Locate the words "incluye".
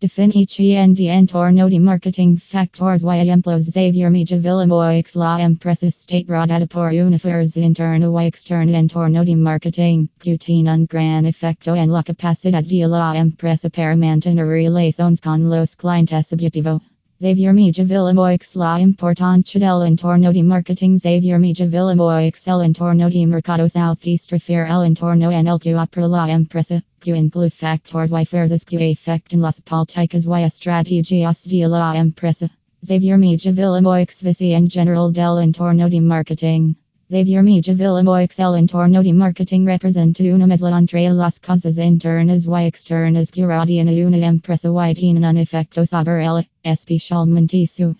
27.14-27.50